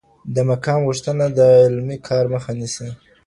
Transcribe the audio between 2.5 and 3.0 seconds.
نیسي.